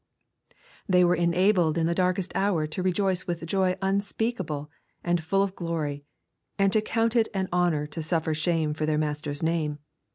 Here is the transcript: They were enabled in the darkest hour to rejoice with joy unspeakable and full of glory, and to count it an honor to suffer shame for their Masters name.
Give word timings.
They 0.89 1.03
were 1.05 1.13
enabled 1.13 1.77
in 1.77 1.85
the 1.85 1.93
darkest 1.93 2.31
hour 2.33 2.65
to 2.65 2.81
rejoice 2.81 3.27
with 3.27 3.45
joy 3.45 3.77
unspeakable 3.83 4.71
and 5.03 5.23
full 5.23 5.43
of 5.43 5.55
glory, 5.55 6.05
and 6.57 6.73
to 6.73 6.81
count 6.81 7.15
it 7.15 7.29
an 7.35 7.47
honor 7.53 7.85
to 7.85 8.01
suffer 8.01 8.33
shame 8.33 8.73
for 8.73 8.87
their 8.87 8.97
Masters 8.97 9.43
name. 9.43 9.77